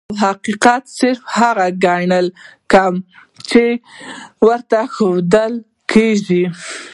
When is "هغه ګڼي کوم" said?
1.37-2.95